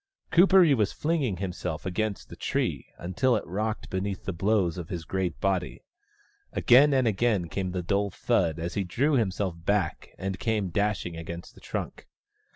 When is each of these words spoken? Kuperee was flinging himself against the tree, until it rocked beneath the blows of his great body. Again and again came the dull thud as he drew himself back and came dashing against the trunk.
Kuperee 0.31 0.73
was 0.73 0.91
flinging 0.93 1.37
himself 1.37 1.85
against 1.85 2.29
the 2.29 2.35
tree, 2.35 2.87
until 2.97 3.35
it 3.35 3.45
rocked 3.45 3.91
beneath 3.91 4.25
the 4.25 4.33
blows 4.33 4.79
of 4.79 4.89
his 4.89 5.05
great 5.05 5.39
body. 5.39 5.83
Again 6.53 6.91
and 6.91 7.07
again 7.07 7.47
came 7.47 7.69
the 7.69 7.83
dull 7.83 8.09
thud 8.09 8.57
as 8.57 8.73
he 8.73 8.83
drew 8.83 9.13
himself 9.13 9.53
back 9.63 10.09
and 10.17 10.39
came 10.39 10.69
dashing 10.69 11.15
against 11.15 11.53
the 11.53 11.61
trunk. 11.61 12.07